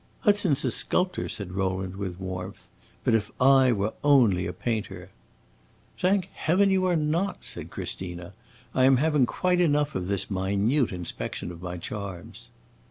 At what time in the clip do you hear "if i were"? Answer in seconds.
3.13-3.93